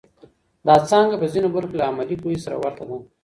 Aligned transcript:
دا 0.67 0.75
څانګه 0.89 1.15
په 1.21 1.25
ځینو 1.33 1.49
برخو 1.55 1.69
کې 1.71 1.77
له 1.79 1.85
عملي 1.89 2.15
پوهې 2.21 2.37
سره 2.45 2.55
ورته 2.61 2.83
ده. 2.89 2.95